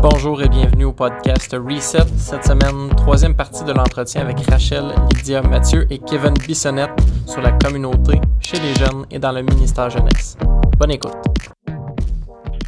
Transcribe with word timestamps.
Bonjour 0.00 0.40
et 0.42 0.48
bienvenue 0.48 0.84
au 0.84 0.92
podcast 0.92 1.50
Reset. 1.52 2.06
Cette 2.18 2.44
semaine, 2.44 2.94
troisième 2.96 3.34
partie 3.34 3.64
de 3.64 3.72
l'entretien 3.72 4.20
avec 4.20 4.38
Rachel, 4.46 4.94
Lydia 5.12 5.42
Mathieu 5.42 5.88
et 5.90 5.98
Kevin 5.98 6.34
Bissonnette 6.46 6.92
sur 7.26 7.40
la 7.40 7.50
communauté, 7.50 8.20
chez 8.40 8.60
les 8.60 8.76
jeunes 8.76 9.06
et 9.10 9.18
dans 9.18 9.32
le 9.32 9.42
ministère 9.42 9.90
jeunesse. 9.90 10.36
Bonne 10.78 10.92
écoute. 10.92 11.16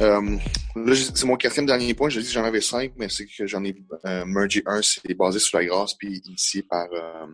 Euh, 0.01 0.37
là, 0.75 0.95
c'est 0.95 1.23
mon 1.23 1.37
quatrième 1.37 1.67
dernier 1.67 1.93
point. 1.93 2.09
Je 2.09 2.19
dis 2.19 2.27
que 2.27 2.33
j'en 2.33 2.43
avais 2.43 2.59
cinq, 2.59 2.91
mais 2.97 3.07
c'est 3.07 3.25
que 3.25 3.47
j'en 3.47 3.63
ai 3.63 3.81
euh, 4.05 4.25
mergé 4.25 4.61
un. 4.65 4.81
C'est 4.81 5.13
basé 5.13 5.39
sur 5.39 5.57
la 5.57 5.65
grâce 5.65 5.93
puis 5.93 6.21
initié 6.25 6.63
par, 6.63 6.87
euh, 6.91 7.27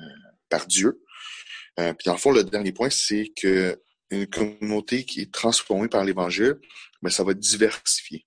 euh 0.00 0.04
par 0.48 0.66
Dieu. 0.66 1.00
Puis 1.76 2.06
dans 2.06 2.12
le 2.12 2.18
fond, 2.18 2.32
le 2.32 2.42
dernier 2.42 2.72
point, 2.72 2.90
c'est 2.90 3.32
que 3.40 3.80
une 4.10 4.26
communauté 4.26 5.04
qui 5.04 5.20
est 5.20 5.32
transformée 5.32 5.88
par 5.88 6.04
l'Évangile, 6.04 6.56
ben, 7.02 7.10
ça 7.10 7.22
va 7.22 7.34
diversifier. 7.34 8.26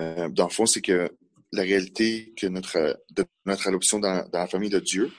Euh, 0.00 0.28
dans 0.28 0.46
le 0.46 0.52
fond, 0.52 0.66
c'est 0.66 0.80
que 0.80 1.10
la 1.52 1.62
réalité 1.62 2.32
que 2.36 2.46
notre, 2.46 3.00
de 3.10 3.24
notre 3.46 3.68
adoption 3.68 3.98
dans, 3.98 4.28
la 4.32 4.46
famille 4.46 4.70
de 4.70 4.80
Dieu, 4.80 5.12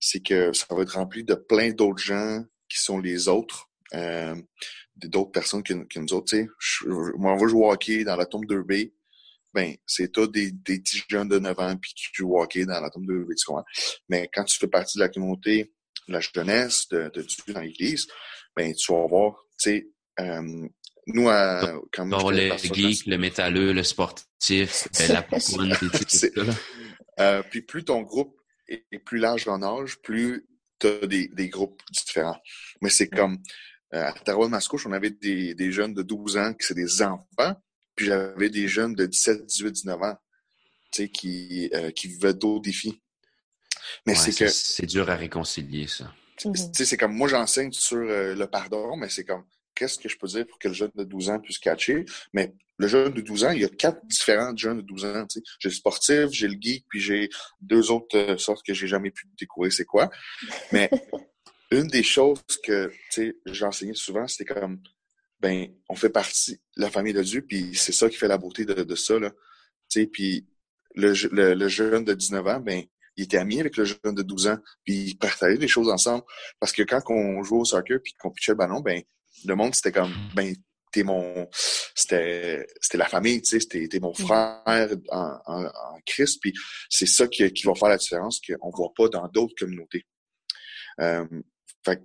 c'est 0.00 0.20
que 0.20 0.52
ça 0.52 0.66
va 0.70 0.82
être 0.82 0.94
rempli 0.94 1.24
de 1.24 1.34
plein 1.34 1.70
d'autres 1.70 2.02
gens 2.02 2.44
qui 2.68 2.78
sont 2.78 2.98
les 2.98 3.28
autres, 3.28 3.68
euh, 3.94 4.34
d'autres 4.96 5.30
personnes 5.30 5.62
que, 5.62 5.74
nous 5.74 6.12
autres. 6.12 6.36
Je, 6.58 6.86
moi, 7.16 7.34
on 7.34 7.36
va 7.36 7.48
jouer 7.48 7.64
au 7.64 8.04
dans 8.04 8.16
la 8.16 8.26
tombe 8.26 8.46
de 8.46 8.60
b 8.60 8.92
ben, 9.52 9.74
c'est 9.84 10.12
toi 10.12 10.28
des, 10.28 10.52
des 10.52 10.78
petits 10.78 11.02
jeunes 11.08 11.28
de 11.28 11.40
9 11.40 11.58
ans 11.58 11.76
puis 11.76 12.22
au 12.22 12.40
hockey 12.40 12.64
dans 12.66 12.80
la 12.80 12.88
tombe 12.88 13.06
de 13.06 13.24
b 13.24 13.34
tu? 13.34 13.52
Mais 14.08 14.28
quand 14.32 14.44
tu 14.44 14.56
fais 14.58 14.68
partie 14.68 14.98
de 14.98 15.02
la 15.02 15.08
communauté, 15.08 15.72
de 16.06 16.12
la 16.12 16.20
jeunesse, 16.20 16.88
de, 16.88 17.10
de 17.12 17.22
Dieu 17.22 17.52
dans 17.52 17.60
l'Église, 17.60 18.06
ben, 18.56 18.72
tu 18.74 18.92
vas 18.92 19.06
voir, 19.06 19.44
tu 19.58 19.70
sais, 19.70 19.88
euh, 20.20 20.68
nous, 21.14 21.28
à, 21.28 21.80
quand 21.92 22.06
même, 22.06 22.18
le 22.30 22.56
geek, 22.56 23.06
le 23.06 23.18
métalleux, 23.18 23.72
le 23.72 23.82
sportif, 23.82 24.88
la 25.08 25.22
poupoune, 25.22 25.74
euh, 27.20 27.42
Puis 27.50 27.62
plus 27.62 27.84
ton 27.84 28.02
groupe 28.02 28.36
est, 28.68 28.98
plus 28.98 29.18
large 29.18 29.48
en 29.48 29.62
âge, 29.62 30.00
plus 30.02 30.46
tu 30.78 30.86
as 30.86 31.06
des, 31.06 31.28
des, 31.28 31.48
groupes 31.48 31.82
différents. 31.90 32.40
Mais 32.80 32.90
c'est 32.90 33.08
comme, 33.08 33.38
euh, 33.94 34.04
à 34.04 34.12
Tarouan 34.12 34.48
Mascouche, 34.48 34.86
on 34.86 34.92
avait 34.92 35.10
des, 35.10 35.54
des 35.54 35.72
jeunes 35.72 35.94
de 35.94 36.02
12 36.02 36.36
ans 36.36 36.54
qui 36.54 36.66
c'est 36.66 36.74
des 36.74 37.02
enfants, 37.02 37.54
puis 37.96 38.06
j'avais 38.06 38.48
des 38.48 38.68
jeunes 38.68 38.94
de 38.94 39.06
17, 39.06 39.46
18, 39.46 39.72
19 39.72 40.02
ans, 40.02 40.16
tu 40.92 41.02
sais, 41.02 41.08
qui, 41.08 41.70
euh, 41.74 41.90
qui 41.90 42.08
vivaient 42.08 42.34
d'autres 42.34 42.62
défis. 42.62 43.02
Mais 44.06 44.14
c'est 44.14 44.32
que... 44.32 44.48
C'est 44.48 44.86
dur 44.86 45.10
à 45.10 45.16
réconcilier, 45.16 45.86
ça. 45.86 46.12
Tu 46.36 46.48
sais, 46.72 46.84
c'est 46.84 46.96
comme, 46.96 47.14
moi, 47.14 47.28
j'enseigne 47.28 47.72
sur 47.72 47.98
euh, 47.98 48.34
le 48.34 48.46
pardon, 48.46 48.96
mais 48.96 49.08
c'est 49.10 49.24
comme, 49.24 49.44
qu'est-ce 49.80 49.98
que 49.98 50.10
je 50.10 50.18
peux 50.18 50.26
dire 50.26 50.46
pour 50.46 50.58
que 50.58 50.68
le 50.68 50.74
jeune 50.74 50.90
de 50.94 51.04
12 51.04 51.30
ans 51.30 51.40
puisse 51.40 51.58
catcher? 51.58 52.04
Mais 52.34 52.52
le 52.76 52.86
jeune 52.86 53.14
de 53.14 53.22
12 53.22 53.44
ans, 53.44 53.50
il 53.52 53.62
y 53.62 53.64
a 53.64 53.68
quatre 53.70 54.06
différents 54.06 54.54
jeunes 54.54 54.76
de 54.76 54.82
12 54.82 55.04
ans. 55.06 55.26
J'ai 55.58 55.70
le 55.70 55.74
sportif, 55.74 56.26
j'ai 56.32 56.48
le 56.48 56.56
geek, 56.60 56.84
puis 56.86 57.00
j'ai 57.00 57.30
deux 57.62 57.90
autres 57.90 58.14
euh, 58.18 58.36
sortes 58.36 58.62
que 58.62 58.74
j'ai 58.74 58.86
jamais 58.86 59.10
pu 59.10 59.26
découvrir 59.38 59.72
c'est 59.72 59.86
quoi. 59.86 60.10
Mais 60.70 60.90
une 61.70 61.86
des 61.86 62.02
choses 62.02 62.42
que 62.62 62.92
j'enseignais 63.46 63.94
souvent, 63.94 64.28
c'était 64.28 64.52
comme 64.52 64.82
ben, 65.40 65.68
on 65.88 65.94
fait 65.94 66.10
partie 66.10 66.60
de 66.76 66.82
la 66.82 66.90
famille 66.90 67.14
de 67.14 67.22
Dieu, 67.22 67.40
puis 67.40 67.74
c'est 67.74 67.92
ça 67.92 68.10
qui 68.10 68.16
fait 68.16 68.28
la 68.28 68.36
beauté 68.36 68.66
de, 68.66 68.82
de 68.82 68.94
ça. 68.94 69.18
Là. 69.18 69.32
Puis 70.12 70.46
le, 70.94 71.14
le, 71.32 71.54
le, 71.54 71.68
jeune 71.68 72.04
de 72.04 72.12
19 72.12 72.46
ans, 72.46 72.60
ben, 72.60 72.84
il 73.16 73.24
était 73.24 73.38
ami 73.38 73.60
avec 73.60 73.78
le 73.78 73.86
jeune 73.86 74.14
de 74.14 74.22
12 74.22 74.48
ans, 74.48 74.58
puis 74.84 74.94
ils 74.94 75.16
partageaient 75.16 75.56
des 75.56 75.68
choses 75.68 75.88
ensemble. 75.88 76.24
Parce 76.58 76.72
que 76.72 76.82
quand 76.82 77.00
on 77.08 77.42
jouait 77.42 77.60
au 77.60 77.64
soccer 77.64 77.98
puis 78.02 78.12
qu'on 78.18 78.30
pitchait 78.30 78.52
le 78.52 78.58
ballon, 78.58 78.80
ben 78.80 79.02
le 79.44 79.54
monde, 79.54 79.74
c'était 79.74 79.92
comme, 79.92 80.10
mm. 80.10 80.34
ben, 80.34 80.54
t'es 80.92 81.02
mon, 81.02 81.48
c'était, 81.94 82.66
c'était 82.80 82.98
la 82.98 83.08
famille, 83.08 83.42
tu 83.42 83.50
sais, 83.50 83.60
c'était, 83.60 83.86
t'es 83.88 84.00
mon 84.00 84.12
mm. 84.12 84.26
frère 84.26 84.88
en, 85.10 85.38
en, 85.46 85.64
en 85.64 86.00
Christ, 86.06 86.38
puis 86.40 86.52
c'est 86.88 87.06
ça 87.06 87.26
qui, 87.28 87.50
qui 87.52 87.66
va 87.66 87.74
faire 87.74 87.88
la 87.88 87.96
différence 87.96 88.40
qu'on 88.40 88.70
voit 88.70 88.92
pas 88.96 89.08
dans 89.08 89.28
d'autres 89.28 89.54
communautés. 89.58 90.04
Euh, 91.00 91.26
fait 91.84 92.02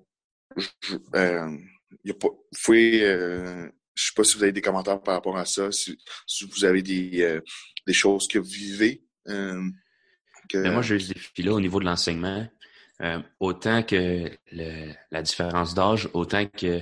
je, 0.55 0.67
euh, 1.15 1.57
y 2.03 2.11
a 2.11 2.13
pas, 2.13 2.29
vous 2.29 2.73
euh, 2.73 3.69
je 3.95 4.05
sais 4.05 4.11
pas 4.15 4.23
si 4.23 4.37
vous 4.37 4.43
avez 4.43 4.51
des 4.51 4.61
commentaires 4.61 5.01
par 5.01 5.15
rapport 5.15 5.37
à 5.37 5.45
ça, 5.45 5.71
si, 5.71 5.97
si 6.27 6.45
vous 6.45 6.65
avez 6.65 6.81
des, 6.81 7.21
euh, 7.23 7.41
des 7.87 7.93
choses 7.93 8.27
que 8.27 8.39
vous 8.39 8.49
vivez. 8.49 9.03
Euh, 9.27 9.63
que... 10.49 10.57
Mais 10.57 10.71
moi, 10.71 10.81
j'ai 10.81 10.95
eu 10.95 10.99
des 10.99 11.13
défis 11.13 11.43
là 11.43 11.53
au 11.53 11.61
niveau 11.61 11.79
de 11.79 11.85
l'enseignement. 11.85 12.47
Euh, 13.01 13.19
autant 13.39 13.83
que 13.83 14.31
le, 14.51 14.93
la 15.11 15.21
différence 15.21 15.73
d'âge, 15.73 16.09
autant 16.13 16.45
que 16.45 16.81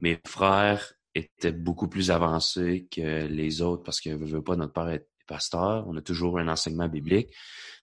mes 0.00 0.18
frères 0.26 0.94
étaient 1.14 1.52
beaucoup 1.52 1.88
plus 1.88 2.10
avancés 2.10 2.86
que 2.90 3.26
les 3.26 3.62
autres 3.62 3.82
parce 3.82 4.00
que 4.00 4.10
veut 4.10 4.42
pas 4.42 4.56
notre 4.56 4.72
père 4.72 4.88
est 4.88 5.06
pasteur, 5.26 5.84
on 5.86 5.96
a 5.96 6.02
toujours 6.02 6.38
un 6.38 6.48
enseignement 6.48 6.88
biblique. 6.88 7.28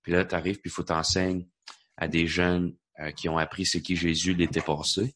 Puis 0.03 0.11
là, 0.11 0.25
tu 0.25 0.35
arrives 0.35 0.59
puis 0.59 0.69
il 0.69 0.71
faut 0.71 0.83
t'enseigner 0.83 1.47
à 1.95 2.07
des 2.07 2.27
jeunes 2.27 2.75
euh, 2.99 3.11
qui 3.11 3.29
ont 3.29 3.37
appris 3.37 3.65
ce 3.65 3.77
qui 3.77 3.95
Jésus 3.95 4.33
l'été 4.33 4.61
passé. 4.61 5.15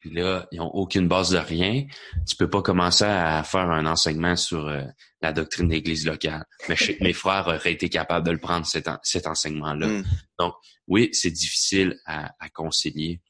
Puis 0.00 0.10
là, 0.10 0.46
ils 0.52 0.60
ont 0.60 0.70
aucune 0.74 1.08
base 1.08 1.30
de 1.30 1.38
rien. 1.38 1.86
Tu 2.28 2.36
peux 2.36 2.48
pas 2.50 2.60
commencer 2.60 3.04
à 3.04 3.42
faire 3.42 3.70
un 3.70 3.86
enseignement 3.86 4.36
sur 4.36 4.68
euh, 4.68 4.82
la 5.22 5.32
doctrine 5.32 5.68
d'église 5.68 6.04
locale. 6.04 6.44
Mais 6.68 6.76
mes 7.00 7.14
frères 7.14 7.46
auraient 7.46 7.72
été 7.72 7.88
capables 7.88 8.26
de 8.26 8.32
le 8.32 8.38
prendre, 8.38 8.66
cet, 8.66 8.88
cet 9.02 9.26
enseignement-là. 9.26 9.86
Mm. 9.86 10.04
Donc, 10.38 10.54
oui, 10.88 11.08
c'est 11.12 11.30
difficile 11.30 11.96
à, 12.04 12.34
à, 12.38 12.50
concilier. 12.50 13.22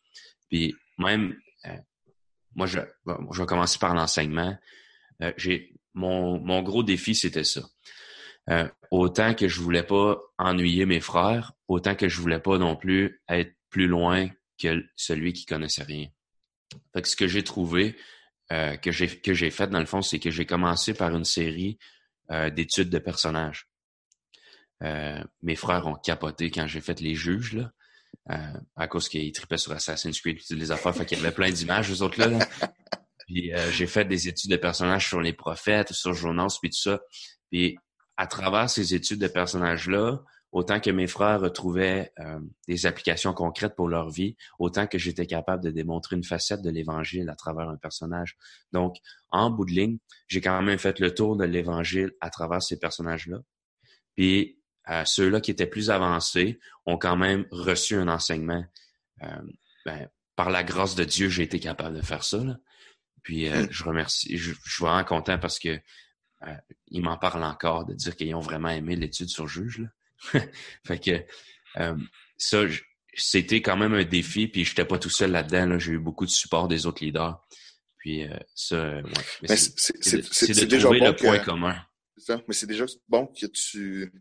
Puis 0.50 0.74
même, 0.98 1.36
moi, 2.54 2.66
je, 2.66 2.78
vais 2.78 3.46
commencer 3.46 3.78
par 3.78 3.94
l'enseignement. 3.94 4.56
Euh, 5.22 5.32
mon, 5.94 6.40
mon 6.40 6.62
gros 6.62 6.82
défi, 6.82 7.14
c'était 7.14 7.44
ça. 7.44 7.62
Euh, 8.50 8.68
autant 8.90 9.34
que 9.34 9.48
je 9.48 9.60
voulais 9.60 9.82
pas 9.82 10.18
ennuyer 10.38 10.86
mes 10.86 11.00
frères, 11.00 11.52
autant 11.68 11.94
que 11.94 12.08
je 12.08 12.20
voulais 12.20 12.40
pas 12.40 12.58
non 12.58 12.76
plus 12.76 13.22
être 13.28 13.54
plus 13.70 13.86
loin 13.86 14.28
que 14.60 14.84
celui 14.96 15.32
qui 15.32 15.46
connaissait 15.46 15.82
rien. 15.82 16.08
Fait 16.92 17.02
que 17.02 17.08
ce 17.08 17.16
que 17.16 17.28
j'ai 17.28 17.42
trouvé, 17.42 17.96
euh, 18.52 18.76
que 18.76 18.92
j'ai 18.92 19.08
que 19.08 19.34
j'ai 19.34 19.50
fait 19.50 19.68
dans 19.68 19.80
le 19.80 19.86
fond, 19.86 20.02
c'est 20.02 20.18
que 20.18 20.30
j'ai 20.30 20.46
commencé 20.46 20.94
par 20.94 21.14
une 21.14 21.24
série 21.24 21.78
d'études 22.52 22.88
de 22.88 22.98
personnages. 22.98 23.68
mes 24.80 25.56
frères 25.56 25.86
ont 25.86 25.94
capoté 25.94 26.50
quand 26.50 26.66
j'ai 26.66 26.80
fait 26.80 26.98
les 27.00 27.14
juges 27.14 27.52
là. 27.52 27.70
Euh, 28.30 28.52
à 28.76 28.88
cause 28.88 29.08
qu'ils 29.08 29.32
tripaient 29.32 29.58
sur 29.58 29.72
Assassin's 29.72 30.20
Creed 30.20 30.38
les 30.50 30.70
affaires, 30.70 30.94
fait 30.94 31.04
qu'il 31.04 31.18
y 31.18 31.20
avait 31.20 31.34
plein 31.34 31.50
d'images, 31.50 31.90
eux 31.90 32.02
autres 32.02 32.18
là. 32.18 32.38
Puis 33.26 33.52
euh, 33.52 33.70
j'ai 33.70 33.86
fait 33.86 34.04
des 34.04 34.28
études 34.28 34.50
de 34.50 34.56
personnages 34.56 35.08
sur 35.08 35.20
les 35.20 35.32
prophètes, 35.32 35.92
sur 35.92 36.12
Jonas, 36.12 36.58
puis 36.60 36.70
tout 36.70 36.80
ça. 36.80 37.00
Puis 37.50 37.76
à 38.16 38.26
travers 38.26 38.70
ces 38.70 38.94
études 38.94 39.20
de 39.20 39.28
personnages-là, 39.28 40.22
autant 40.52 40.78
que 40.78 40.90
mes 40.90 41.08
frères 41.08 41.40
retrouvaient 41.40 42.12
euh, 42.20 42.38
des 42.68 42.86
applications 42.86 43.34
concrètes 43.34 43.74
pour 43.74 43.88
leur 43.88 44.10
vie, 44.10 44.36
autant 44.58 44.86
que 44.86 44.98
j'étais 44.98 45.26
capable 45.26 45.64
de 45.64 45.70
démontrer 45.70 46.16
une 46.16 46.22
facette 46.22 46.62
de 46.62 46.70
l'Évangile 46.70 47.28
à 47.28 47.34
travers 47.34 47.68
un 47.68 47.76
personnage. 47.76 48.36
Donc, 48.72 48.96
en 49.30 49.50
bout 49.50 49.64
de 49.64 49.72
ligne, 49.72 49.98
j'ai 50.28 50.40
quand 50.40 50.62
même 50.62 50.78
fait 50.78 51.00
le 51.00 51.12
tour 51.12 51.36
de 51.36 51.44
l'Évangile 51.44 52.12
à 52.20 52.30
travers 52.30 52.62
ces 52.62 52.78
personnages-là. 52.78 53.38
Puis 54.14 54.58
ceux-là 55.04 55.40
qui 55.40 55.50
étaient 55.50 55.66
plus 55.66 55.90
avancés 55.90 56.58
ont 56.86 56.98
quand 56.98 57.16
même 57.16 57.46
reçu 57.50 57.94
un 57.96 58.08
enseignement. 58.08 58.64
Euh, 59.22 59.42
ben, 59.84 60.08
par 60.36 60.50
la 60.50 60.64
grâce 60.64 60.94
de 60.94 61.04
Dieu, 61.04 61.28
j'ai 61.28 61.42
été 61.42 61.60
capable 61.60 61.96
de 61.96 62.02
faire 62.02 62.24
ça. 62.24 62.38
Là. 62.38 62.56
Puis 63.22 63.48
euh, 63.48 63.62
hmm. 63.62 63.68
je 63.70 63.84
remercie, 63.84 64.36
je, 64.36 64.52
je, 64.52 64.72
suis 64.72 64.84
vraiment 64.84 65.04
content 65.04 65.38
parce 65.38 65.58
que 65.58 65.80
euh, 66.42 66.54
ils 66.88 67.02
m'en 67.02 67.16
parlent 67.16 67.44
encore 67.44 67.86
de 67.86 67.94
dire 67.94 68.16
qu'ils 68.16 68.34
ont 68.34 68.40
vraiment 68.40 68.68
aimé 68.68 68.96
l'étude 68.96 69.28
sur 69.28 69.48
juge. 69.48 69.78
Là. 69.78 70.40
fait 70.86 70.98
que 70.98 71.24
euh, 71.80 71.96
ça, 72.36 72.62
c'était 73.14 73.62
quand 73.62 73.76
même 73.76 73.94
un 73.94 74.04
défi. 74.04 74.48
Puis 74.48 74.64
j'étais 74.64 74.84
pas 74.84 74.98
tout 74.98 75.10
seul 75.10 75.30
là-dedans. 75.30 75.66
Là. 75.66 75.78
J'ai 75.78 75.92
eu 75.92 75.98
beaucoup 75.98 76.26
de 76.26 76.30
support 76.30 76.68
des 76.68 76.86
autres 76.86 77.04
leaders. 77.04 77.40
Puis 77.98 78.26
ça, 78.54 78.96
ouais. 79.42 79.56
c'est 79.56 80.60
de, 80.60 80.64
déjà 80.66 80.84
trouver 80.84 81.00
bon 81.00 81.06
le 81.06 81.16
point 81.16 81.38
commun. 81.38 81.74
Ça, 82.18 82.38
mais 82.46 82.52
c'est 82.52 82.66
déjà 82.66 82.84
bon 83.08 83.26
que 83.26 83.46
tu 83.46 84.12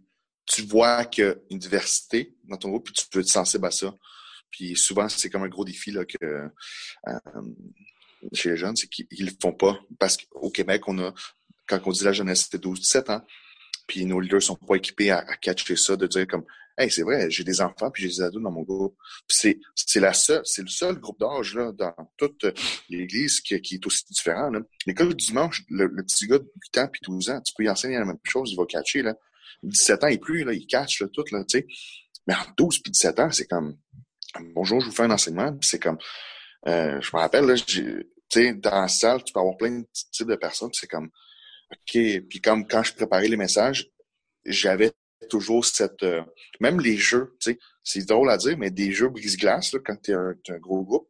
tu 0.45 0.63
vois 0.63 1.05
qu'il 1.05 1.23
y 1.23 1.27
a 1.27 1.35
une 1.49 1.59
diversité 1.59 2.35
dans 2.45 2.57
ton 2.57 2.69
groupe, 2.69 2.85
puis 2.85 2.93
tu 2.93 3.05
peux 3.09 3.19
être 3.19 3.27
sensible 3.27 3.65
à 3.65 3.71
ça. 3.71 3.93
Puis 4.51 4.75
souvent, 4.75 5.09
c'est 5.09 5.29
comme 5.29 5.43
un 5.43 5.49
gros 5.49 5.65
défi 5.65 5.91
là, 5.91 6.05
que 6.05 6.17
euh, 6.21 6.49
chez 8.33 8.51
les 8.51 8.57
jeunes, 8.57 8.75
c'est 8.75 8.87
qu'ils 8.87 9.07
le 9.25 9.31
font 9.41 9.53
pas. 9.53 9.79
Parce 9.99 10.17
qu'au 10.17 10.49
Québec, 10.49 10.87
on 10.87 10.99
a, 10.99 11.13
quand 11.67 11.79
on 11.85 11.91
dit 11.91 12.03
la 12.03 12.13
jeunesse, 12.13 12.43
c'était 12.49 12.65
12-17 12.67 13.11
ans, 13.11 13.25
puis 13.87 14.05
nos 14.05 14.19
leaders 14.19 14.41
sont 14.41 14.55
pas 14.55 14.75
équipés 14.75 15.11
à, 15.11 15.19
à 15.19 15.35
catcher 15.37 15.75
ça, 15.75 15.95
de 15.95 16.07
dire 16.07 16.27
comme 16.27 16.45
Hey, 16.75 16.89
c'est 16.89 17.03
vrai, 17.03 17.29
j'ai 17.29 17.43
des 17.43 17.61
enfants 17.61 17.91
puis 17.91 18.01
j'ai 18.01 18.09
des 18.09 18.21
ados 18.21 18.41
dans 18.41 18.49
mon 18.49 18.63
groupe. 18.63 18.97
c'est 19.27 19.59
c'est 19.75 19.99
la 19.99 20.11
seule, 20.11 20.41
c'est 20.43 20.63
le 20.63 20.69
seul 20.69 20.95
groupe 20.95 21.19
d'âge 21.19 21.53
là 21.53 21.71
dans 21.71 21.93
toute 22.17 22.47
l'Église 22.89 23.41
qui, 23.41 23.59
qui 23.61 23.75
est 23.75 23.85
aussi 23.85 24.03
différent. 24.09 24.51
L'école 24.87 25.13
du 25.13 25.27
dimanche, 25.27 25.63
le, 25.69 25.87
petit 26.03 26.25
gars 26.25 26.39
de 26.39 26.51
8 26.73 26.77
ans 26.79 26.87
puis 26.91 27.01
12 27.03 27.29
ans, 27.29 27.41
tu 27.41 27.53
peux 27.55 27.63
y 27.63 27.69
enseigner 27.69 27.99
la 27.99 28.05
même 28.05 28.17
chose, 28.23 28.51
il 28.51 28.57
va 28.57 28.65
catcher 28.65 29.03
là. 29.03 29.15
17 29.61 30.03
ans 30.03 30.07
et 30.07 30.17
plus, 30.17 30.43
là, 30.43 30.53
ils 30.53 30.67
catchent 30.67 31.03
tout, 31.13 31.23
là, 31.31 31.43
tu 31.45 31.59
sais. 31.59 31.67
Mais 32.27 32.33
en 32.33 32.45
12 32.57 32.79
puis 32.79 32.91
17 32.91 33.19
ans, 33.19 33.31
c'est 33.31 33.47
comme 33.47 33.77
Bonjour, 34.55 34.79
je 34.81 34.87
vous 34.87 34.91
fais 34.91 35.03
un 35.03 35.11
enseignement, 35.11 35.55
c'est 35.61 35.79
comme 35.79 35.99
euh, 36.67 36.99
je 37.01 37.15
me 37.15 37.21
rappelle, 37.21 37.45
là, 37.45 37.55
tu 37.55 38.09
sais, 38.29 38.53
dans 38.53 38.81
la 38.81 38.87
salle, 38.87 39.23
tu 39.23 39.31
peux 39.31 39.39
avoir 39.39 39.57
plein 39.57 39.79
de 39.79 39.87
types 40.11 40.27
de 40.27 40.35
personnes, 40.35 40.71
c'est 40.73 40.87
comme 40.87 41.09
OK. 41.71 41.91
Puis 42.29 42.41
comme 42.41 42.67
quand 42.67 42.83
je 42.83 42.93
préparais 42.95 43.27
les 43.27 43.37
messages, 43.37 43.89
j'avais 44.45 44.91
toujours 45.29 45.65
cette... 45.65 46.03
Euh, 46.03 46.23
même 46.59 46.79
les 46.79 46.97
jeux, 46.97 47.35
tu 47.39 47.51
sais, 47.51 47.59
c'est 47.83 48.07
drôle 48.07 48.31
à 48.31 48.37
dire, 48.37 48.57
mais 48.57 48.71
des 48.71 48.91
jeux 48.91 49.09
brise-glace, 49.09 49.75
quand 49.85 49.95
tu 50.01 50.11
es, 50.11 50.15
un, 50.15 50.35
gros 50.59 50.83
groupe, 50.83 51.07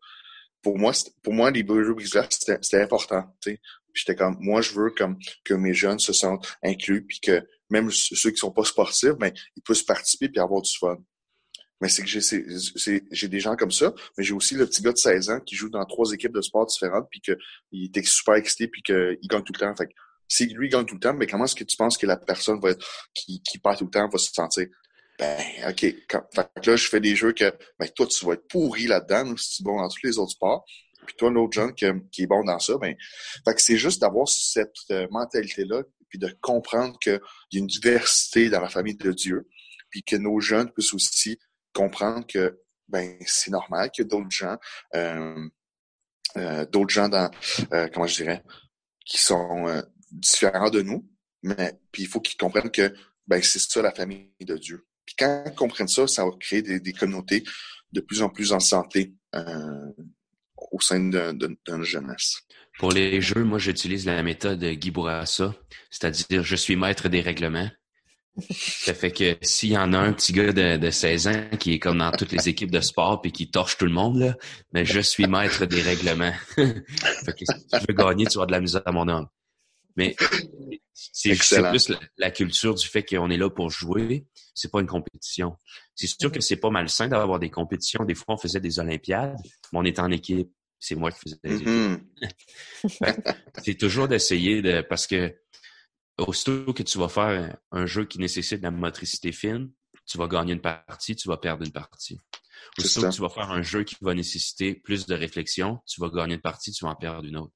pour 0.62 0.78
moi, 0.78 0.92
pour 1.24 1.34
moi, 1.34 1.51
les 1.51 1.66
jeux 1.66 1.94
brise-glace, 1.94 2.28
c'était 2.62 2.81
important, 2.81 3.24
tu 3.42 3.51
sais. 3.51 3.62
j'étais 3.94 4.16
comme, 4.16 4.38
moi, 4.39 4.62
je 4.62 4.74
veux 4.74 4.89
comme 4.89 5.18
que 5.46 5.54
mes 5.54 5.74
jeunes 5.74 6.00
se 6.00 6.13
sentent 6.13 6.57
inclus, 6.63 7.06
puis 7.06 7.19
que 7.19 7.48
même 7.69 7.89
ceux 7.92 8.31
qui 8.31 8.38
sont 8.38 8.51
pas 8.51 8.63
sportifs, 8.63 9.13
ben, 9.19 9.31
ils 9.56 9.62
puissent 9.62 9.83
participer 9.83 10.30
puis 10.30 10.39
avoir 10.39 10.62
du 10.62 10.71
fun. 10.77 10.98
Mais 11.81 11.89
c'est 11.89 12.04
que 12.04 12.07
j'ai, 12.07 13.27
des 13.27 13.39
gens 13.42 13.57
comme 13.57 13.71
ça, 13.71 13.94
mais 14.18 14.24
j'ai 14.24 14.33
aussi 14.33 14.56
le 14.56 14.65
petit 14.65 14.81
gars 14.81 14.94
de 14.94 14.98
16 14.98 15.30
ans 15.31 15.39
qui 15.42 15.56
joue 15.56 15.69
dans 15.69 15.83
trois 15.83 16.13
équipes 16.13 16.31
de 16.31 16.42
sport 16.42 16.65
différentes, 16.65 17.07
puis 17.12 17.19
qu'il 17.19 17.92
est 17.94 18.06
super 18.06 18.36
excité, 18.36 18.69
puis 18.69 18.81
qu'il 18.81 19.27
gagne 19.30 19.44
tout 19.44 19.51
le 19.54 19.60
temps. 19.60 19.75
Fait 19.75 19.89
si 20.30 20.45
lui 20.48 20.69
gagne 20.69 20.86
tout 20.86 20.95
le 20.95 21.01
temps, 21.01 21.13
mais 21.13 21.27
comment 21.27 21.45
est-ce 21.45 21.56
que 21.56 21.63
tu 21.63 21.75
penses 21.75 21.98
que 21.98 22.06
la 22.06 22.15
personne 22.15 22.60
va 22.62 22.69
être, 22.69 22.86
qui, 23.13 23.42
qui 23.42 23.60
perd 23.60 23.77
tout 23.77 23.86
le 23.86 23.92
temps 23.92 24.07
va 24.07 24.18
se 24.18 24.31
sentir? 24.31 24.68
Ben, 25.19 25.38
OK. 25.69 25.86
Quand, 26.10 26.24
fait 26.33 26.48
que 26.62 26.71
là, 26.71 26.75
je 26.75 26.88
fais 26.88 27.00
des 27.00 27.15
jeux 27.15 27.33
que, 27.33 27.54
ben, 27.77 27.89
toi, 27.89 28.07
tu 28.07 28.25
vas 28.25 28.33
être 28.33 28.48
pourri 28.48 28.88
là-dedans, 28.88 29.36
si 29.38 29.57
tu 29.57 29.63
es 29.63 29.65
bon 29.65 29.77
dans 29.77 29.89
tous 29.89 30.06
les 30.06 30.18
autres 30.18 30.31
sports. 30.31 30.65
Puis 31.06 31.15
toi, 31.18 31.30
l'autre 31.30 31.54
jeune 31.54 31.74
qui, 31.75 31.86
qui, 32.12 32.24
est 32.24 32.27
bon 32.27 32.44
dans 32.44 32.60
ça, 32.60 32.77
ben, 32.77 32.95
fait 33.45 33.54
que 33.54 33.62
c'est 33.62 33.77
juste 33.77 34.01
d'avoir 34.01 34.27
cette 34.27 34.71
euh, 34.92 35.06
mentalité-là, 35.12 35.83
puis 36.13 36.19
de 36.19 36.38
comprendre 36.42 37.00
qu'il 37.00 37.19
y 37.54 37.57
a 37.57 37.60
une 37.60 37.65
diversité 37.65 38.51
dans 38.51 38.62
la 38.62 38.69
famille 38.69 38.95
de 38.95 39.12
Dieu, 39.12 39.50
puis 39.89 40.04
que 40.04 40.15
nos 40.15 40.39
jeunes 40.39 40.71
puissent 40.71 40.94
aussi 40.94 41.39
comprendre 41.74 42.27
que, 42.27 42.60
ben, 42.88 43.18
c'est 43.25 43.50
normal 43.50 43.89
qu'il 43.89 44.04
y 44.04 44.06
ait 44.06 44.10
d'autres 44.10 44.30
gens, 44.30 44.57
euh, 44.94 45.50
euh, 46.38 46.68
d'autres 46.68 46.94
gens 46.94 47.10
dans, 47.10 47.31
euh, 47.74 47.88
comment 47.92 48.06
je 48.06 48.18
dirais, 48.18 48.44
qui 49.07 49.18
sont 49.18 49.68
euh, 49.68 49.81
différents 50.12 50.69
de 50.69 50.83
nous, 50.83 51.10
mais 51.42 51.80
puis 51.92 52.04
il 52.04 52.07
faut 52.07 52.21
qu'ils 52.21 52.38
comprennent 52.38 52.69
que 52.69 52.94
ben 53.25 53.42
c'est 53.42 53.57
ça 53.57 53.81
la 53.81 53.92
famille 53.92 54.30
de 54.39 54.56
Dieu. 54.56 54.86
Puis 55.07 55.15
quand 55.18 55.45
ils 55.48 55.56
comprennent 55.56 55.88
ça, 55.88 56.06
ça 56.06 56.25
va 56.25 56.31
créer 56.39 56.62
des, 56.62 56.94
communautés 56.94 57.44
de 57.92 58.01
plus 58.01 58.21
en 58.21 58.30
plus 58.30 58.54
en 58.54 58.60
santé 58.60 59.15
euh, 59.33 59.92
au 60.74 60.81
sein 60.81 61.00
de, 61.00 61.84
jeunesse. 61.84 62.42
Pour 62.80 62.92
les 62.92 63.22
jeux, 63.22 63.44
moi 63.44 63.60
j'utilise 63.60 64.06
la 64.06 64.22
méthode 64.24 64.64
Guy 64.64 64.92
Bourassa, 64.92 65.56
c'est-à-dire 65.92 66.44
je 66.44 66.56
suis 66.56 66.75
maître 66.75 67.08
des 67.08 67.22
règlements. 67.22 67.70
Ça 68.50 68.96
fait 68.96 69.12
que 69.12 69.38
s'il 69.44 69.70
y 69.70 69.78
en 69.78 69.94
a 69.94 70.00
un 70.00 70.12
petit 70.12 70.34
gars 70.34 70.52
de, 70.52 70.78
de 70.78 70.90
16 70.90 71.28
ans 71.28 71.50
qui 71.60 71.74
est 71.74 71.80
comme 71.80 72.00
dans 72.00 72.12
toutes 72.12 72.31
les 72.31 72.50
équipes 72.50 72.72
de 72.72 72.81
sport 72.81 73.22
puis 73.22 73.31
qui 73.31 73.52
torche 73.52 73.78
tout 73.78 73.86
le 73.86 73.92
monde, 73.92 74.18
là, 74.18 74.36
mais 74.72 74.86
je 74.86 75.00
suis 75.00 75.28
maître 75.28 75.68
des 75.68 75.84
règlements. 75.84 76.34
fait 76.56 76.74
que 76.74 77.46
si 77.46 77.68
tu 77.68 77.86
veux 77.88 77.94
gagner, 77.94 78.25
tu 78.25 78.40
vas 78.40 78.48
de 78.48 78.52
la 78.52 78.60
misère 78.60 78.81
à 78.86 78.92
mon 78.92 79.08
homme. 79.08 79.28
Mais 79.96 80.16
c'est 80.94 81.36
plus 81.36 81.92
la, 82.18 82.31
culture 82.31 82.74
du 82.74 82.88
fait 82.88 83.04
qu'on 83.04 83.30
est 83.30 83.38
là 83.38 83.52
pour 83.52 83.70
jouer. 83.70 84.25
C'est 84.56 84.72
pas 84.72 84.81
une 84.81 84.88
compétition. 84.88 85.56
C'est 85.94 86.08
sûr 86.08 86.31
que 86.31 86.42
c'est 86.42 86.58
pas 86.58 86.72
malsain 86.72 87.08
d'avoir 87.08 87.38
des 87.38 87.52
compétitions. 87.52 88.04
Des 88.04 88.16
fois, 88.16 88.34
on 88.36 88.38
faisait 88.38 88.60
des 88.60 88.80
Olympiades, 88.80 89.36
mais 89.72 89.80
on 89.80 89.86
était 89.86 90.02
en 90.02 90.12
équipe. 90.12 90.50
C'est 90.84 90.96
moi 90.96 91.12
qui 91.12 91.20
faisais 91.20 91.40
des 91.42 91.60
mm-hmm. 91.60 92.02
équipes. 92.22 93.08
c'est 93.64 93.76
toujours 93.76 94.10
d'essayer 94.10 94.62
de, 94.62 94.82
parce 94.82 95.08
que 95.08 95.34
aussitôt 96.18 96.74
que 96.74 96.84
tu 96.84 96.98
vas 96.98 97.08
faire 97.08 97.58
un 97.72 97.86
jeu 97.86 98.04
qui 98.04 98.20
nécessite 98.20 98.58
de 98.58 98.64
la 98.64 98.72
motricité 98.72 99.32
fine, 99.32 99.72
tu 100.06 100.18
vas 100.18 100.28
gagner 100.28 100.52
une 100.52 100.62
partie, 100.62 101.16
tu 101.16 101.30
vas 101.30 101.38
perdre 101.38 101.64
une 101.66 101.72
partie. 101.72 102.20
Aussitôt 102.78 103.04
que 103.04 103.16
tu 103.16 103.22
vas 103.22 103.30
faire 103.30 103.50
un 103.50 103.62
jeu 103.62 103.86
qui 103.86 103.96
va 104.02 104.14
nécessiter 104.14 104.76
plus 104.76 105.06
de 105.06 105.16
réflexion, 105.16 105.80
tu 105.88 106.02
vas 106.02 106.10
gagner 106.10 106.36
une 106.36 106.42
partie, 106.42 106.74
tu 106.74 106.84
vas 106.84 106.92
en 106.92 106.96
perdre 106.96 107.26
une 107.26 107.38
autre. 107.38 107.54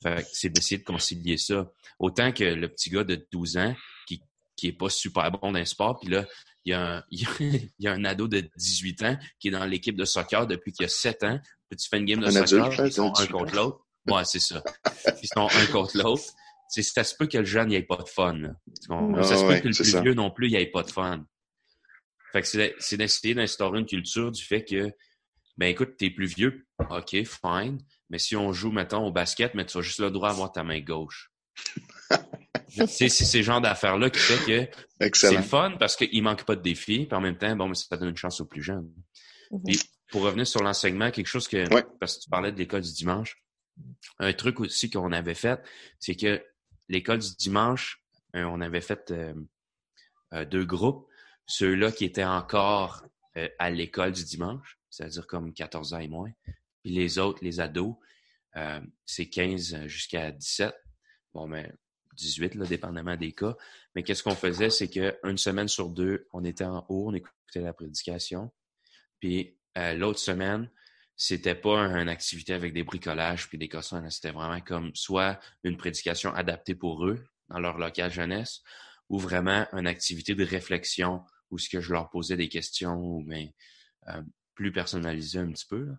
Fait 0.00 0.24
c'est 0.32 0.48
d'essayer 0.48 0.78
de 0.78 0.84
concilier 0.84 1.36
ça. 1.36 1.68
Autant 1.98 2.30
que 2.30 2.44
le 2.44 2.68
petit 2.68 2.90
gars 2.90 3.02
de 3.02 3.26
12 3.32 3.56
ans 3.56 3.74
qui, 4.06 4.22
qui 4.54 4.68
est 4.68 4.72
pas 4.72 4.88
super 4.88 5.32
bon 5.32 5.50
dans 5.50 5.58
le 5.58 5.64
sport, 5.64 5.98
puis 5.98 6.10
là, 6.10 6.24
il 6.64 6.70
y, 6.70 6.74
a 6.74 6.98
un, 6.98 7.04
il 7.10 7.70
y 7.80 7.88
a 7.88 7.92
un 7.92 8.04
ado 8.04 8.28
de 8.28 8.48
18 8.56 9.02
ans 9.02 9.18
qui 9.40 9.48
est 9.48 9.50
dans 9.50 9.64
l'équipe 9.64 9.96
de 9.96 10.04
soccer 10.04 10.46
depuis 10.46 10.72
qu'il 10.72 10.84
y 10.84 10.86
a 10.86 10.90
7 10.90 11.24
ans. 11.24 11.40
Puis 11.68 11.76
tu 11.76 11.88
fais 11.88 11.98
une 11.98 12.04
game 12.04 12.20
de 12.20 12.30
soccer, 12.30 12.86
ils 12.86 12.92
sont 12.92 13.12
un 13.18 13.26
contre 13.26 13.54
l'autre. 13.54 13.86
Ouais, 14.06 14.24
c'est 14.24 14.40
ça. 14.40 14.62
Ils 15.22 15.28
sont 15.28 15.48
un 15.54 15.66
contre 15.66 15.98
l'autre. 15.98 16.22
C'est, 16.68 16.82
ça 16.82 17.04
se 17.04 17.14
peut 17.14 17.26
que 17.26 17.38
le 17.38 17.44
jeune 17.44 17.68
n'ait 17.68 17.82
pas 17.82 17.96
de 17.96 18.08
fun. 18.08 18.40
Ah 18.90 19.22
ça 19.22 19.36
se 19.36 19.44
peut 19.44 19.60
que 19.60 19.68
le 19.68 19.74
plus 19.74 20.00
vieux 20.02 20.14
non 20.14 20.30
plus, 20.30 20.48
il 20.48 20.56
ait 20.56 20.66
pas 20.66 20.82
de 20.82 20.90
fun. 20.90 21.24
Fait 22.32 22.42
que 22.42 22.46
c'est, 22.46 22.74
c'est 22.78 22.96
d'essayer 22.96 23.34
d'instaurer 23.34 23.80
une 23.80 23.86
culture 23.86 24.30
du 24.30 24.42
fait 24.42 24.64
que, 24.64 24.90
ben 25.56 25.66
écoute, 25.66 25.96
t'es 25.96 26.10
plus 26.10 26.26
vieux, 26.26 26.66
ok, 26.90 27.24
fine, 27.24 27.78
mais 28.10 28.18
si 28.18 28.36
on 28.36 28.52
joue, 28.52 28.70
mettons, 28.70 29.06
au 29.06 29.12
basket, 29.12 29.54
mais 29.54 29.64
tu 29.64 29.78
as 29.78 29.80
juste 29.80 30.00
le 30.00 30.10
droit 30.10 30.28
d'avoir 30.30 30.52
ta 30.52 30.62
main 30.62 30.80
gauche. 30.80 31.30
c'est 32.68 33.08
ces 33.08 33.42
genres 33.42 33.60
d'affaires-là 33.62 34.10
qui 34.10 34.20
fait 34.20 34.70
que 35.10 35.18
c'est 35.18 35.36
le 35.36 35.42
fun 35.42 35.76
parce 35.78 35.96
qu'il 35.96 36.22
manque 36.22 36.44
pas 36.44 36.54
de 36.54 36.62
défis, 36.62 37.06
puis 37.06 37.16
en 37.16 37.20
même 37.20 37.38
temps, 37.38 37.56
bon, 37.56 37.72
ça 37.74 37.96
donne 37.96 38.10
une 38.10 38.16
chance 38.16 38.40
aux 38.40 38.46
plus 38.46 38.62
jeunes. 38.62 38.92
Mm-hmm. 39.50 39.88
Pour 40.10 40.22
revenir 40.22 40.46
sur 40.46 40.62
l'enseignement, 40.62 41.10
quelque 41.10 41.26
chose 41.26 41.48
que, 41.48 41.68
parce 41.98 42.16
que 42.16 42.22
tu 42.22 42.30
parlais 42.30 42.52
de 42.52 42.58
l'école 42.58 42.82
du 42.82 42.92
dimanche, 42.92 43.42
un 44.18 44.32
truc 44.32 44.60
aussi 44.60 44.90
qu'on 44.90 45.12
avait 45.12 45.34
fait, 45.34 45.60
c'est 45.98 46.16
que 46.16 46.42
l'école 46.88 47.18
du 47.18 47.34
dimanche, 47.36 48.02
euh, 48.34 48.44
on 48.44 48.60
avait 48.60 48.80
fait 48.80 49.10
euh, 49.10 49.34
euh, 50.34 50.44
deux 50.44 50.64
groupes. 50.64 51.06
Ceux-là 51.46 51.92
qui 51.92 52.04
étaient 52.04 52.24
encore 52.24 53.04
à 53.60 53.70
l'école 53.70 54.10
du 54.10 54.24
dimanche, 54.24 54.80
c'est-à-dire 54.90 55.28
comme 55.28 55.54
14 55.54 55.94
ans 55.94 56.00
et 56.00 56.08
moins, 56.08 56.32
puis 56.82 56.90
les 56.90 57.18
autres, 57.18 57.38
les 57.42 57.60
ados, 57.60 57.94
euh, 58.56 58.80
c'est 59.06 59.28
15 59.28 59.86
jusqu'à 59.86 60.30
17. 60.32 60.74
Bon, 61.34 61.46
mais 61.46 61.70
18, 62.14 62.54
là, 62.54 62.66
dépendamment 62.66 63.16
des 63.16 63.32
cas. 63.32 63.56
Mais 63.94 64.02
qu'est-ce 64.02 64.22
qu'on 64.22 64.34
faisait, 64.34 64.70
c'est 64.70 64.88
qu'une 64.88 65.38
semaine 65.38 65.68
sur 65.68 65.88
deux, 65.88 66.26
on 66.32 66.44
était 66.44 66.64
en 66.64 66.84
haut, 66.88 67.08
on 67.10 67.14
écoutait 67.14 67.60
la 67.60 67.72
prédication. 67.72 68.50
Puis 69.20 69.57
euh, 69.78 69.94
l'autre 69.94 70.18
semaine, 70.18 70.70
c'était 71.16 71.54
pas 71.54 71.78
une 71.78 72.08
activité 72.08 72.52
avec 72.52 72.72
des 72.72 72.84
bricolages 72.84 73.48
puis 73.48 73.58
des 73.58 73.68
cossins. 73.68 74.08
C'était 74.10 74.30
vraiment 74.30 74.60
comme 74.60 74.92
soit 74.94 75.40
une 75.64 75.76
prédication 75.76 76.32
adaptée 76.34 76.74
pour 76.74 77.06
eux 77.06 77.24
dans 77.48 77.58
leur 77.58 77.78
local 77.78 78.12
jeunesse 78.12 78.62
ou 79.08 79.18
vraiment 79.18 79.66
une 79.72 79.86
activité 79.86 80.34
de 80.34 80.44
réflexion 80.44 81.22
où 81.50 81.58
ce 81.58 81.68
que 81.68 81.80
je 81.80 81.92
leur 81.92 82.10
posais 82.10 82.36
des 82.36 82.48
questions 82.48 82.94
ou 82.94 83.22
mais 83.26 83.54
euh, 84.08 84.22
plus 84.54 84.70
personnalisé 84.70 85.38
un 85.38 85.50
petit 85.50 85.66
peu. 85.66 85.84
Là 85.86 85.94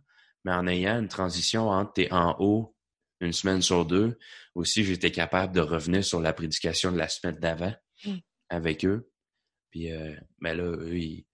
mais 0.46 0.54
en 0.54 0.68
ayant 0.68 1.00
une 1.00 1.08
transition 1.08 1.70
entre 1.70 1.94
t'es 1.94 2.12
en 2.12 2.36
haut 2.40 2.76
une 3.22 3.34
semaine 3.34 3.62
sur 3.62 3.86
deux, 3.86 4.18
aussi 4.56 4.86
j'étais 4.86 5.12
capable 5.12 5.54
de 5.54 5.60
revenir 5.60 6.04
sur 6.04 6.22
la 6.22 6.32
prédication 6.32 6.92
de 6.92 6.98
la 6.98 7.10
semaine 7.10 7.36
d'avant 7.36 7.74
mm. 8.06 8.16
avec 8.48 8.86
eux. 8.86 9.12
Puis, 9.72 9.92
euh, 9.92 10.16
mais 10.40 10.56
là, 10.56 10.64
eux, 10.64 10.98
ils, 10.98 11.26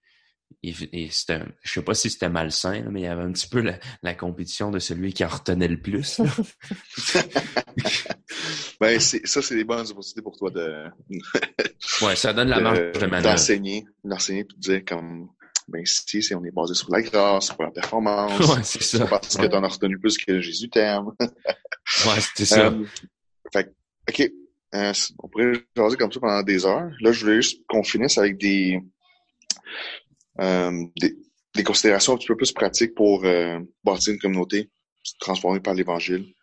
ils, 0.64 1.12
c'était, 1.12 1.42
je 1.62 1.72
sais 1.72 1.82
pas 1.82 1.94
si 1.94 2.10
c'était 2.10 2.30
malsain, 2.30 2.84
mais 2.90 3.02
il 3.02 3.04
y 3.04 3.08
avait 3.08 3.24
un 3.24 3.32
petit 3.32 3.48
peu 3.48 3.64
la, 4.02 4.16
compétition 4.16 4.72
de 4.72 4.80
celui 4.80 5.14
qui 5.14 5.24
en 5.24 5.30
retenait 5.30 5.68
le 5.68 5.80
plus. 5.80 6.20
ben, 8.80 9.00
ça, 9.00 9.42
c'est 9.42 9.56
des 9.56 9.64
bonnes 9.64 9.90
opportunités 9.90 10.22
pour 10.22 10.38
toi 10.38 10.52
de. 10.52 10.86
ouais, 12.06 12.16
ça 12.16 12.34
donne 12.34 12.50
la 12.50 12.62
marge 12.62 12.80
de 12.80 13.06
manœuvre. 13.06 13.36
D'enseigner, 13.36 13.86
d'enseigner, 14.04 14.44
de 14.44 14.56
dire 14.58 14.84
comme 14.86 15.30
ben 15.68 15.84
si, 15.86 16.22
c'est 16.22 16.36
on 16.36 16.46
est 16.46 16.52
basé 16.52 16.76
sur 16.76 16.92
la 16.92 17.02
grâce, 17.02 17.50
pour 17.50 17.64
la 17.64 17.72
performance. 17.72 18.40
Ouais, 18.40 18.64
c'est 18.64 18.84
ça. 18.84 19.06
Parce 19.08 19.36
que 19.36 19.48
tu 19.48 19.56
en 19.56 19.64
as 19.64 19.68
retenu 19.68 20.00
plus 20.00 20.18
que 20.18 20.40
Jésus 20.40 20.70
t'aime. 20.70 21.08
ouais, 21.20 22.22
c'est 22.36 22.46
ça. 22.46 22.68
Euh, 22.68 22.86
fait 23.52 23.74
OK. 24.10 24.32
Euh, 24.76 24.94
on 25.24 25.30
pourrait 25.30 25.54
jaser 25.76 25.98
comme 25.98 26.12
ça 26.12 26.20
pendant 26.20 26.44
des 26.44 26.66
heures. 26.66 26.90
Là, 27.00 27.12
je 27.12 27.24
voulais 27.24 27.42
juste 27.42 27.62
qu'on 27.68 27.84
finisse 27.84 28.18
avec 28.18 28.38
des, 28.38 28.82
des, 30.40 31.18
des, 31.56 31.64
considérations 31.64 32.14
un 32.14 32.18
petit 32.18 32.28
peu 32.28 32.36
plus 32.36 32.52
pratiques 32.52 32.96
pour 32.96 33.26
euh, 33.26 33.60
bâtir 33.84 34.14
une 34.14 34.20
communauté 34.20 34.70
transformée 35.20 35.60
par 35.60 35.74
l'Évangile. 35.74 36.34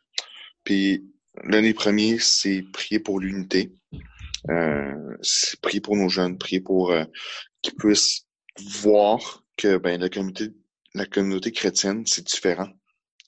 Puis, 0.65 1.05
l'année 1.45 1.75
premier, 1.75 2.19
c'est 2.19 2.63
prier 2.73 3.01
pour 3.01 3.21
l'unité. 3.21 3.73
Euh, 4.51 5.17
c'est 5.23 5.61
prier 5.61 5.81
pour 5.81 5.97
nos 5.97 6.09
jeunes, 6.09 6.39
prier 6.39 6.61
pour 6.61 6.93
euh, 6.93 7.05
qu'ils 7.63 7.75
puissent 7.75 8.27
voir 8.59 9.45
que 9.57 9.77
ben, 9.77 10.01
la 10.01 10.09
communauté, 10.09 10.51
la 10.95 11.07
communauté 11.07 11.53
chrétienne, 11.53 12.05
c'est 12.07 12.27
différent. 12.27 12.69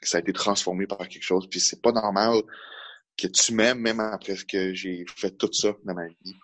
Ça 0.02 0.18
a 0.18 0.20
été 0.20 0.32
transformé 0.32 0.86
par 0.86 0.98
quelque 1.08 1.22
chose. 1.22 1.48
Puis 1.48 1.60
c'est 1.60 1.80
pas 1.80 1.92
normal 1.92 2.42
que 3.16 3.26
tu 3.26 3.54
m'aimes 3.54 3.78
même 3.78 4.00
après 4.00 4.36
que 4.48 4.74
j'ai 4.74 5.04
fait 5.16 5.30
tout 5.30 5.52
ça 5.52 5.72
dans 5.84 5.94
ma 5.94 6.06
vie. 6.08 6.34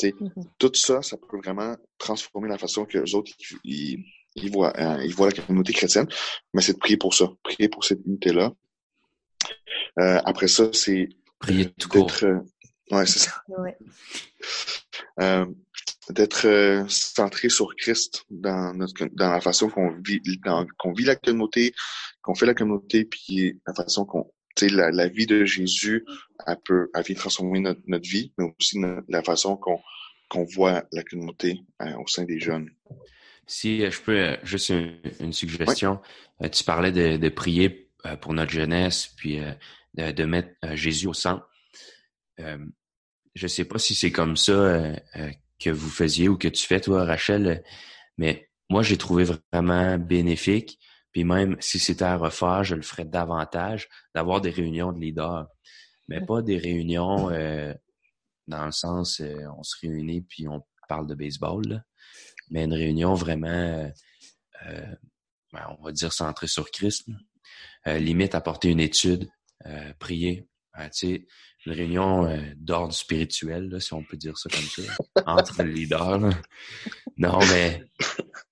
Mm-hmm. 0.00 0.44
Tout 0.58 0.72
ça, 0.74 1.02
ça 1.02 1.16
peut 1.16 1.38
vraiment 1.38 1.76
transformer 1.98 2.48
la 2.48 2.58
façon 2.58 2.84
que 2.84 2.98
les 2.98 3.14
autres 3.14 3.32
ils, 3.64 4.04
ils, 4.34 4.50
voient, 4.50 4.72
euh, 4.78 5.04
ils 5.04 5.14
voient 5.14 5.30
la 5.30 5.42
communauté 5.42 5.72
chrétienne. 5.72 6.06
Mais 6.54 6.62
c'est 6.62 6.74
de 6.74 6.78
prier 6.78 6.96
pour 6.96 7.14
ça, 7.14 7.28
prier 7.42 7.68
pour 7.68 7.84
cette 7.84 8.00
unité-là. 8.06 8.52
Euh, 9.98 10.20
après 10.24 10.48
ça, 10.48 10.70
c'est 10.72 11.08
prier 11.38 11.70
tout 11.78 11.88
court. 11.88 12.12
Euh, 12.22 12.38
ouais, 12.90 13.06
c'est 13.06 13.20
ça. 13.20 13.42
Ouais. 13.48 13.76
Euh, 15.20 15.46
d'être 16.10 16.46
euh, 16.46 16.84
centré 16.88 17.48
sur 17.48 17.74
Christ 17.76 18.24
dans 18.30 18.74
notre 18.74 19.04
dans 19.12 19.30
la 19.30 19.40
façon 19.40 19.68
qu'on 19.68 19.90
vit 20.00 20.20
qu'on 20.78 20.92
vit 20.92 21.04
la 21.04 21.16
communauté, 21.16 21.74
qu'on 22.22 22.34
fait 22.34 22.46
la 22.46 22.54
communauté, 22.54 23.04
puis 23.04 23.60
la 23.66 23.74
façon 23.74 24.04
qu'on 24.04 24.30
la, 24.60 24.90
la 24.90 25.08
vie 25.08 25.26
de 25.26 25.44
Jésus, 25.44 26.04
elle 26.46 26.56
peut, 26.64 26.90
elle 26.94 27.04
vient 27.04 27.16
transformer 27.16 27.60
notre, 27.60 27.80
notre 27.86 28.08
vie, 28.08 28.32
mais 28.38 28.52
aussi 28.58 28.80
la 29.08 29.22
façon 29.22 29.56
qu'on 29.56 29.80
qu'on 30.32 30.44
voit 30.44 30.84
la 30.92 31.04
communauté 31.04 31.60
euh, 31.82 31.94
au 31.98 32.06
sein 32.06 32.24
des 32.24 32.40
jeunes. 32.40 32.70
Si 33.46 33.84
euh, 33.84 33.90
je 33.90 34.00
peux, 34.00 34.18
euh, 34.18 34.36
juste 34.42 34.72
une, 35.20 35.32
suggestion. 35.34 36.00
tu 36.50 36.64
parlais 36.64 36.90
de, 36.90 37.18
de, 37.18 37.28
prier 37.28 37.90
pour 38.22 38.32
notre 38.32 38.50
jeunesse, 38.50 39.12
puis 39.16 39.40
de, 39.94 40.10
de, 40.10 40.24
mettre 40.24 40.54
Jésus 40.74 41.06
au 41.06 41.12
centre. 41.12 41.46
je 42.38 43.46
sais 43.46 43.64
pas 43.66 43.78
si 43.78 43.94
c'est 43.94 44.10
comme 44.10 44.36
ça 44.36 44.96
que 45.60 45.70
vous 45.70 45.90
faisiez 45.90 46.28
ou 46.28 46.36
que 46.36 46.48
tu 46.48 46.66
fais, 46.66 46.80
toi, 46.80 47.04
Rachel, 47.04 47.62
mais 48.16 48.48
moi, 48.70 48.82
j'ai 48.82 48.96
trouvé 48.96 49.24
vraiment 49.52 49.98
bénéfique. 49.98 50.80
Puis 51.12 51.24
même 51.24 51.56
si 51.60 51.78
c'était 51.78 52.04
à 52.04 52.16
refaire, 52.16 52.64
je 52.64 52.74
le 52.74 52.82
ferais 52.82 53.04
davantage 53.04 53.88
d'avoir 54.14 54.40
des 54.40 54.50
réunions 54.50 54.92
de 54.92 55.00
leaders. 55.00 55.46
Mais 56.08 56.20
pas 56.20 56.42
des 56.42 56.58
réunions 56.58 57.30
dans 58.46 58.64
le 58.64 58.72
sens, 58.72 59.20
euh, 59.20 59.46
on 59.56 59.62
se 59.62 59.76
réunit 59.80 60.22
puis 60.22 60.48
on 60.48 60.62
parle 60.88 61.06
de 61.06 61.14
baseball, 61.14 61.84
mais 62.50 62.64
une 62.64 62.74
réunion 62.74 63.14
vraiment, 63.14 63.48
euh, 63.48 63.88
euh, 64.66 64.94
ben, 65.52 65.76
on 65.78 65.82
va 65.82 65.92
dire 65.92 66.12
centrée 66.12 66.48
sur 66.48 66.70
Christ, 66.70 67.08
limite 67.86 68.34
apporter 68.34 68.70
une 68.70 68.80
étude, 68.80 69.28
prier, 69.98 70.48
tu 70.76 70.88
sais, 70.92 71.26
une 71.66 71.72
réunion 71.72 72.28
d'ordre 72.56 72.94
spirituel, 72.94 73.80
si 73.80 73.92
on 73.92 74.02
peut 74.02 74.16
dire 74.16 74.38
ça 74.38 74.48
comme 74.48 74.62
ça, 74.62 74.82
entre 75.26 75.62
leaders. 75.62 76.30
Non, 77.16 77.38
mais 77.40 77.84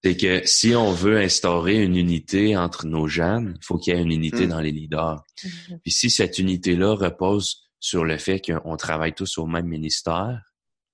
c'est 0.03 0.17
que 0.17 0.47
si 0.47 0.75
on 0.75 0.93
veut 0.93 1.21
instaurer 1.21 1.83
une 1.83 1.97
unité 1.97 2.57
entre 2.57 2.87
nos 2.87 3.07
jeunes, 3.07 3.57
il 3.61 3.65
faut 3.65 3.79
qu'il 3.79 3.95
y 3.95 3.99
ait 3.99 4.03
une 4.03 4.13
unité 4.13 4.47
mm. 4.47 4.49
dans 4.49 4.61
les 4.61 4.73
leaders. 4.73 5.25
Mm-hmm. 5.43 5.81
Puis 5.81 5.93
si 5.93 6.11
cette 6.11 6.39
unité-là 6.39 6.95
repose 6.95 7.71
sur 7.81 8.05
le 8.05 8.17
fait 8.17 8.41
qu'on 8.41 8.77
travaille 8.77 9.15
tous 9.15 9.39
au 9.39 9.47
même 9.47 9.67
ministère, 9.67 10.43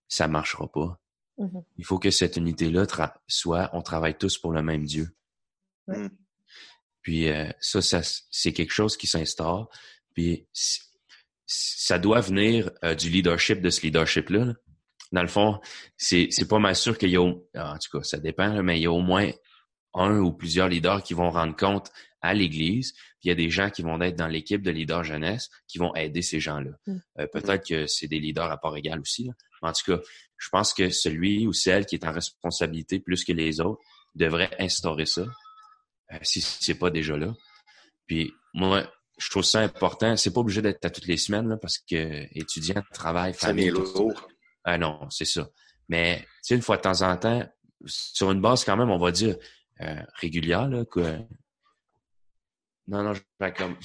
ça 0.08 0.26
marchera 0.26 0.70
pas. 0.70 1.00
Mm-hmm. 1.38 1.64
Il 1.76 1.84
faut 1.84 1.98
que 1.98 2.10
cette 2.10 2.36
unité-là 2.36 2.86
soit, 3.28 3.70
on 3.74 3.82
travaille 3.82 4.18
tous 4.18 4.38
pour 4.38 4.52
le 4.52 4.62
même 4.62 4.84
Dieu. 4.84 5.08
Mm. 5.86 6.08
Puis 7.02 7.28
euh, 7.28 7.48
ça, 7.60 7.80
ça 7.82 8.00
c'est 8.02 8.52
quelque 8.52 8.72
chose 8.72 8.96
qui 8.96 9.06
s'instaure. 9.06 9.68
Puis 10.14 10.48
ça 11.46 12.00
doit 12.00 12.20
venir 12.20 12.72
euh, 12.82 12.96
du 12.96 13.10
leadership 13.10 13.60
de 13.60 13.70
ce 13.70 13.82
leadership-là. 13.82 14.54
Dans 15.16 15.22
le 15.22 15.28
fond, 15.28 15.58
c'est 15.96 16.28
c'est 16.28 16.46
pas 16.46 16.58
mal 16.58 16.76
sûr 16.76 16.98
qu'il 16.98 17.08
y 17.08 17.16
a, 17.16 17.22
en 17.22 17.78
tout 17.78 17.98
cas, 17.98 18.04
ça 18.04 18.18
dépend, 18.18 18.62
mais 18.62 18.78
il 18.78 18.82
y 18.82 18.86
a 18.86 18.92
au 18.92 19.00
moins 19.00 19.30
un 19.94 20.18
ou 20.18 20.30
plusieurs 20.30 20.68
leaders 20.68 21.02
qui 21.02 21.14
vont 21.14 21.30
rendre 21.30 21.56
compte 21.56 21.90
à 22.20 22.34
l'Église. 22.34 22.92
Puis 22.92 23.24
il 23.24 23.28
y 23.28 23.32
a 23.32 23.34
des 23.34 23.48
gens 23.48 23.70
qui 23.70 23.80
vont 23.80 23.98
être 24.02 24.14
dans 24.14 24.26
l'équipe 24.26 24.60
de 24.60 24.70
leaders 24.70 25.04
jeunesse 25.04 25.48
qui 25.68 25.78
vont 25.78 25.94
aider 25.94 26.20
ces 26.20 26.38
gens-là. 26.38 26.72
Mm. 26.86 26.96
Euh, 27.20 27.26
peut-être 27.32 27.66
que 27.66 27.86
c'est 27.86 28.08
des 28.08 28.20
leaders 28.20 28.50
à 28.50 28.58
part 28.58 28.76
égale 28.76 29.00
aussi. 29.00 29.30
En 29.62 29.72
tout 29.72 29.96
cas, 29.96 30.02
je 30.36 30.50
pense 30.50 30.74
que 30.74 30.90
celui 30.90 31.46
ou 31.46 31.54
celle 31.54 31.86
qui 31.86 31.94
est 31.94 32.04
en 32.04 32.12
responsabilité 32.12 33.00
plus 33.00 33.24
que 33.24 33.32
les 33.32 33.58
autres 33.62 33.80
devrait 34.14 34.50
instaurer 34.58 35.06
ça, 35.06 35.24
euh, 36.12 36.18
si 36.20 36.42
c'est 36.42 36.74
pas 36.74 36.90
déjà 36.90 37.16
là. 37.16 37.34
Puis 38.06 38.34
moi, 38.52 38.86
je 39.16 39.30
trouve 39.30 39.44
ça 39.44 39.60
important. 39.60 40.14
C'est 40.18 40.34
pas 40.34 40.40
obligé 40.40 40.60
d'être 40.60 40.84
à 40.84 40.90
toutes 40.90 41.06
les 41.06 41.16
semaines 41.16 41.48
là, 41.48 41.56
parce 41.56 41.78
que 41.78 42.26
étudiants, 42.38 42.82
travail, 42.92 43.32
famille. 43.32 43.72
Ah 44.66 44.78
non, 44.78 45.08
c'est 45.10 45.24
ça. 45.24 45.48
Mais 45.88 46.18
tu 46.18 46.26
sais, 46.42 46.54
une 46.56 46.62
fois 46.62 46.76
de 46.76 46.82
temps 46.82 47.02
en 47.02 47.16
temps, 47.16 47.48
sur 47.86 48.32
une 48.32 48.40
base 48.40 48.64
quand 48.64 48.76
même, 48.76 48.90
on 48.90 48.98
va 48.98 49.12
dire 49.12 49.36
euh, 49.80 50.02
régulière, 50.20 50.68
là, 50.68 50.84
que 50.84 51.00
non, 52.88 53.02
non, 53.02 53.14
je 53.14 53.22
vais 53.40 53.52
comme. 53.52 53.76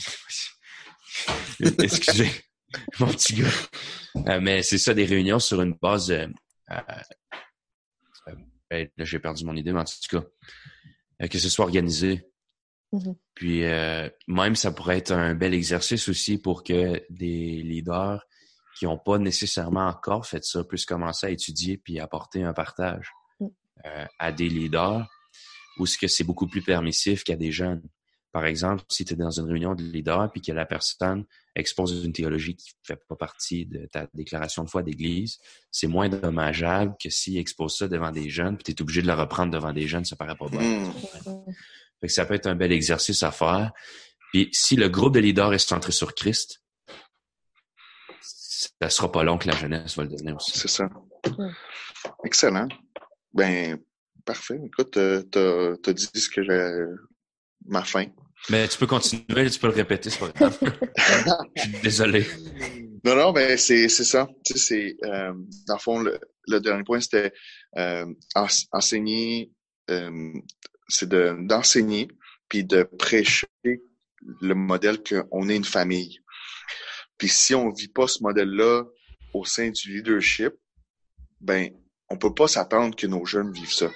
Excusez, 1.83 2.31
mon 2.99 3.07
petit 3.07 3.35
gars. 3.35 3.47
Euh, 4.27 4.39
mais 4.41 4.63
c'est 4.63 4.79
ça, 4.79 4.93
des 4.93 5.05
réunions 5.05 5.39
sur 5.39 5.61
une 5.61 5.73
base. 5.73 6.11
Euh, 6.11 6.27
euh, 8.71 8.85
là, 8.97 9.05
j'ai 9.05 9.19
perdu 9.19 9.45
mon 9.45 9.55
idée, 9.55 9.71
mais 9.71 9.81
en 9.81 9.85
tout 9.85 9.93
cas, 10.09 11.27
que 11.27 11.37
ce 11.37 11.49
soit 11.49 11.65
organisé. 11.65 12.27
Mm-hmm. 12.91 13.15
Puis, 13.35 13.61
même, 14.27 14.55
ça 14.55 14.71
pourrait 14.71 14.97
être 14.97 15.11
un 15.11 15.35
bel 15.35 15.53
exercice 15.53 16.09
aussi 16.09 16.37
pour 16.39 16.63
que 16.63 17.05
des 17.09 17.61
leaders 17.61 18.25
qui 18.81 18.85
n'ont 18.85 18.97
pas 18.97 19.19
nécessairement 19.19 19.85
encore 19.85 20.25
fait 20.25 20.43
ça 20.43 20.63
puissent 20.63 20.87
commencer 20.87 21.27
à 21.27 21.29
étudier 21.29 21.77
puis 21.77 21.99
apporter 21.99 22.41
un 22.41 22.51
partage 22.51 23.11
mm. 23.39 23.47
à 24.17 24.31
des 24.31 24.49
leaders 24.49 25.07
où 25.77 25.85
ce 25.85 25.99
que 25.99 26.07
c'est 26.07 26.23
beaucoup 26.23 26.47
plus 26.47 26.63
permissif 26.63 27.23
qu'à 27.23 27.35
des 27.35 27.51
jeunes. 27.51 27.83
Par 28.31 28.43
exemple, 28.47 28.83
si 28.89 29.05
tu 29.05 29.13
es 29.13 29.15
dans 29.15 29.29
une 29.29 29.45
réunion 29.45 29.75
de 29.75 29.83
leaders 29.83 30.31
puis 30.31 30.41
que 30.41 30.51
la 30.51 30.65
personne 30.65 31.25
expose 31.55 32.03
une 32.03 32.11
théologie 32.11 32.55
qui 32.55 32.71
ne 32.73 32.95
fait 32.95 33.01
pas 33.07 33.15
partie 33.15 33.67
de 33.67 33.85
ta 33.85 34.07
déclaration 34.15 34.63
de 34.63 34.69
foi 34.71 34.81
d'église, 34.81 35.37
c'est 35.69 35.85
moins 35.85 36.09
dommageable 36.09 36.95
que 36.99 37.11
s'il 37.11 37.37
expose 37.37 37.77
ça 37.77 37.87
devant 37.87 38.09
des 38.09 38.31
jeunes 38.31 38.57
puis 38.57 38.63
tu 38.63 38.71
es 38.71 38.81
obligé 38.81 39.03
de 39.03 39.07
le 39.07 39.13
reprendre 39.13 39.51
devant 39.51 39.73
des 39.73 39.87
jeunes, 39.87 40.05
ça 40.05 40.15
paraît 40.15 40.35
pas 40.35 40.47
bon. 40.47 40.91
Fait 42.01 42.07
que 42.07 42.13
ça 42.13 42.25
peut 42.25 42.33
être 42.33 42.47
un 42.47 42.55
bel 42.55 42.71
exercice 42.71 43.21
à 43.21 43.31
faire. 43.31 43.73
Puis 44.33 44.49
si 44.53 44.75
le 44.75 44.89
groupe 44.89 45.13
de 45.13 45.19
leaders 45.19 45.53
est 45.53 45.59
centré 45.59 45.91
sur 45.91 46.15
Christ, 46.15 46.61
ça 48.81 48.89
sera 48.89 49.11
pas 49.11 49.23
long 49.23 49.37
que 49.37 49.47
la 49.47 49.55
jeunesse 49.55 49.95
va 49.95 50.03
le 50.03 50.09
devenir 50.09 50.35
aussi. 50.35 50.57
C'est 50.57 50.67
ça. 50.67 50.89
Excellent. 52.23 52.67
Ben, 53.33 53.79
parfait. 54.25 54.59
Écoute, 54.65 54.91
t'as 54.91 55.73
as 55.87 55.93
dit 55.93 56.09
ce 56.13 56.29
que 56.29 56.43
j'ai 56.43 56.85
ma 57.67 57.83
fin. 57.83 58.05
Mais 58.49 58.67
tu 58.67 58.77
peux 58.77 58.87
continuer, 58.87 59.49
tu 59.49 59.59
peux 59.59 59.67
le 59.67 59.73
répéter, 59.73 60.09
c'est 60.09 60.19
pas 60.19 60.29
grave. 60.29 60.57
Je 61.55 61.61
suis 61.61 61.81
désolé. 61.83 62.25
Non, 63.03 63.15
non, 63.15 63.31
mais 63.33 63.57
c'est 63.57 63.87
ça. 63.89 64.27
Tu 64.45 64.53
sais, 64.53 64.59
c'est 64.59 65.07
euh, 65.07 65.33
dans 65.67 65.75
le 65.75 65.79
fond, 65.79 66.03
le, 66.47 66.59
dernier 66.59 66.83
point, 66.83 66.99
c'était 66.99 67.33
euh, 67.77 68.05
enseigner, 68.71 69.51
euh, 69.89 70.33
c'est 70.87 71.09
d'enseigner 71.09 72.07
puis 72.47 72.63
de 72.63 72.83
prêcher 72.83 73.47
le 73.63 74.53
modèle 74.53 75.01
qu'on 75.01 75.49
est 75.49 75.55
une 75.55 75.65
famille. 75.65 76.19
Puis 77.21 77.29
si 77.29 77.53
on 77.53 77.69
vit 77.69 77.87
pas 77.87 78.07
ce 78.07 78.23
modèle-là 78.23 78.83
au 79.35 79.45
sein 79.45 79.69
du 79.69 79.93
leadership, 79.93 80.53
ben 81.39 81.69
on 82.09 82.17
peut 82.17 82.33
pas 82.33 82.47
s'attendre 82.47 82.95
que 82.95 83.05
nos 83.05 83.25
jeunes 83.25 83.51
vivent 83.51 83.71
ça 83.71 83.91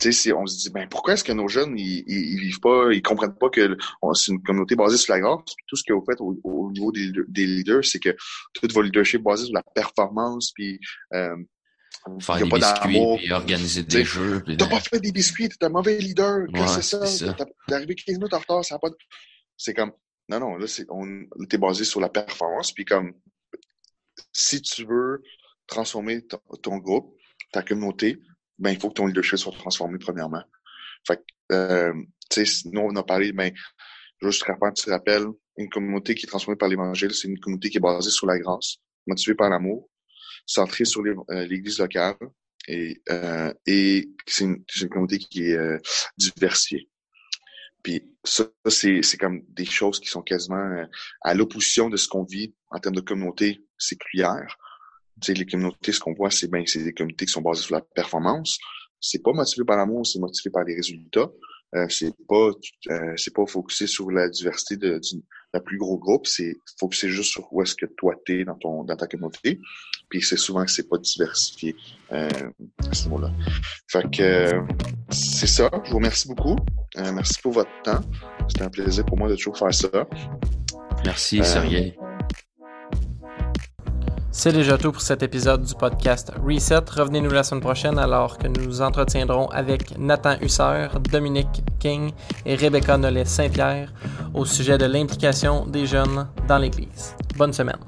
tu 0.00 0.12
sais, 0.12 0.32
on 0.32 0.44
se 0.44 0.58
dit, 0.58 0.70
ben 0.70 0.88
pourquoi 0.88 1.14
est-ce 1.14 1.22
que 1.22 1.32
nos 1.32 1.46
jeunes, 1.46 1.78
ils, 1.78 2.02
ils, 2.08 2.40
vivent 2.40 2.58
pas, 2.58 2.88
ils 2.92 3.00
comprennent 3.00 3.38
pas 3.38 3.48
que 3.48 3.76
c'est 4.14 4.32
une 4.32 4.42
communauté 4.42 4.74
basée 4.74 4.96
sur 4.96 5.14
la 5.14 5.20
grâce? 5.20 5.40
tout 5.68 5.76
ce 5.76 5.84
que 5.86 5.92
vous 5.92 6.04
faites 6.04 6.20
au, 6.20 6.70
niveau 6.72 6.90
des, 6.90 7.46
leaders, 7.46 7.84
c'est 7.84 8.00
que 8.00 8.10
tout 8.52 8.66
votre 8.74 8.82
leadership 8.82 9.22
basé 9.22 9.44
sur 9.44 9.54
la 9.54 9.62
performance, 9.62 10.50
puis 10.52 10.80
euh, 11.14 11.36
Faire 12.20 12.36
des 12.36 12.48
pas 12.48 12.58
biscuits, 12.58 13.16
puis 13.16 13.32
organiser 13.32 13.82
des 13.82 14.04
jeux. 14.04 14.42
T'as 14.58 14.66
pas 14.66 14.80
fait 14.80 15.00
des 15.00 15.12
biscuits, 15.12 15.48
t'es 15.48 15.64
un 15.64 15.70
mauvais 15.70 15.96
leader. 15.96 16.40
Ouais, 16.52 16.66
c'est 16.66 16.82
ça? 16.82 16.98
T'es 17.66 17.74
arrivé 17.74 17.94
15 17.94 18.18
minutes 18.18 18.34
en 18.34 18.40
retard, 18.40 18.64
ça 18.64 18.78
pas 18.78 18.90
C'est 19.56 19.72
comme, 19.72 19.92
non, 20.28 20.40
non, 20.40 20.56
là, 20.56 20.66
c'est, 20.66 20.86
on, 20.88 21.26
t'es 21.48 21.58
basé 21.58 21.84
sur 21.84 22.00
la 22.00 22.08
performance, 22.08 22.72
puis 22.72 22.84
comme, 22.84 23.12
si 24.32 24.62
tu 24.62 24.84
veux 24.84 25.22
transformer 25.66 26.26
ton 26.62 26.78
groupe, 26.78 27.16
ta 27.52 27.62
communauté, 27.62 28.18
ben, 28.58 28.70
il 28.70 28.80
faut 28.80 28.88
que 28.88 28.94
ton 28.94 29.06
leadership 29.06 29.38
soit 29.38 29.52
transformé 29.52 29.98
premièrement. 29.98 30.42
Fait 31.06 31.16
que, 31.16 31.54
euh, 31.54 31.94
tu 32.30 32.46
sais, 32.46 32.68
nous, 32.70 32.80
on 32.80 32.96
a 32.96 33.02
parlé, 33.02 33.32
ben, 33.32 33.52
juste 34.22 34.44
rappeler 34.44 34.68
un 34.68 34.72
petit 34.72 34.90
rappel, 34.90 35.26
une 35.56 35.68
communauté 35.68 36.14
qui 36.14 36.26
est 36.26 36.28
transformée 36.28 36.56
par 36.56 36.68
l'Évangile, 36.68 37.12
c'est 37.12 37.28
une 37.28 37.38
communauté 37.38 37.70
qui 37.70 37.78
est 37.78 37.80
basée 37.80 38.10
sur 38.10 38.26
la 38.26 38.38
grâce, 38.38 38.76
motivée 39.06 39.34
par 39.34 39.50
l'amour, 39.50 39.88
centrée 40.46 40.84
sur 40.84 41.02
euh, 41.02 41.46
l'Église 41.46 41.78
locale, 41.78 42.16
et, 42.66 43.02
euh, 43.10 43.52
et 43.66 44.10
c'est 44.26 44.44
une, 44.44 44.64
une, 44.80 44.88
communauté 44.88 45.18
qui 45.18 45.50
est 45.50 45.56
euh, 45.56 45.78
diversifiée. 46.16 46.88
Puis 47.84 48.10
ça, 48.24 48.44
c'est, 48.68 49.02
c'est 49.02 49.18
comme 49.18 49.42
des 49.50 49.64
choses 49.64 50.00
qui 50.00 50.08
sont 50.08 50.22
quasiment 50.22 50.56
euh, 50.56 50.86
à 51.22 51.34
l'opposition 51.34 51.88
de 51.88 51.96
ce 51.96 52.08
qu'on 52.08 52.24
vit 52.24 52.52
en 52.70 52.80
termes 52.80 52.96
de 52.96 53.00
communauté 53.00 53.64
séculière 53.78 54.58
les 55.28 55.46
communautés, 55.46 55.92
ce 55.92 56.00
qu'on 56.00 56.12
voit, 56.12 56.30
c'est 56.30 56.48
ben, 56.48 56.64
c'est 56.66 56.82
des 56.82 56.92
communautés 56.92 57.26
qui 57.26 57.32
sont 57.32 57.42
basées 57.42 57.62
sur 57.62 57.74
la 57.74 57.80
performance. 57.80 58.58
C'est 59.00 59.22
pas 59.22 59.32
motivé 59.32 59.64
par 59.64 59.76
l'amour, 59.76 60.06
c'est 60.06 60.18
motivé 60.18 60.50
par 60.50 60.64
les 60.64 60.74
résultats. 60.74 61.30
Euh, 61.74 61.86
c'est 61.88 62.14
pas 62.28 62.50
euh, 62.90 63.14
c'est 63.16 63.34
pas 63.34 63.46
focusé 63.46 63.86
sur 63.86 64.10
la 64.10 64.28
diversité 64.28 64.76
de, 64.76 65.00
la 65.52 65.60
plus 65.60 65.76
gros 65.76 65.98
groupe, 65.98 66.26
c'est 66.26 66.56
focusé 66.78 67.08
juste 67.08 67.32
sur 67.32 67.52
où 67.52 67.62
est-ce 67.62 67.74
que 67.74 67.86
toi 67.86 68.14
t'es 68.24 68.44
dans 68.44 68.56
ton 68.56 68.84
dans 68.84 68.96
ta 68.96 69.06
communauté. 69.06 69.60
Puis 70.14 70.22
c'est 70.22 70.36
souvent 70.36 70.64
que 70.64 70.70
c'est 70.70 70.88
pas 70.88 70.96
diversifié 70.96 71.74
euh, 72.12 72.28
à 72.88 72.94
ce 72.94 73.06
niveau-là. 73.06 73.32
Fait 73.88 74.08
que 74.08 74.22
euh, 74.22 74.60
c'est 75.10 75.48
ça. 75.48 75.68
Je 75.82 75.90
vous 75.90 75.96
remercie 75.96 76.28
beaucoup. 76.28 76.54
Euh, 76.98 77.10
merci 77.10 77.40
pour 77.42 77.50
votre 77.50 77.72
temps. 77.82 77.98
C'était 78.46 78.62
un 78.62 78.68
plaisir 78.68 79.04
pour 79.06 79.18
moi 79.18 79.28
de 79.28 79.34
toujours 79.34 79.58
faire 79.58 79.74
ça. 79.74 79.88
Merci, 81.04 81.42
Sergei. 81.42 81.98
C'est 84.30 84.52
déjà 84.52 84.78
tout 84.78 84.92
pour 84.92 85.02
cet 85.02 85.24
épisode 85.24 85.64
du 85.64 85.74
podcast 85.74 86.30
Reset. 86.46 86.84
Revenez-nous 86.96 87.30
la 87.30 87.42
semaine 87.42 87.60
prochaine 87.60 87.98
alors 87.98 88.38
que 88.38 88.46
nous 88.46 88.66
nous 88.66 88.82
entretiendrons 88.82 89.48
avec 89.48 89.98
Nathan 89.98 90.36
Husser, 90.40 90.90
Dominique 91.10 91.64
King 91.80 92.12
et 92.46 92.54
Rebecca 92.54 92.96
Nollet-Saint-Pierre 92.96 93.92
au 94.32 94.44
sujet 94.44 94.78
de 94.78 94.86
l'implication 94.86 95.66
des 95.66 95.86
jeunes 95.86 96.28
dans 96.46 96.58
l'Église. 96.58 97.16
Bonne 97.36 97.52
semaine. 97.52 97.80